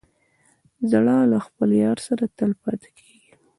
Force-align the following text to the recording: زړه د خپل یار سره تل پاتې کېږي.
زړه 0.91 1.17
د 1.31 1.33
خپل 1.45 1.69
یار 1.83 1.97
سره 2.07 2.23
تل 2.37 2.51
پاتې 2.61 2.89
کېږي. 2.97 3.31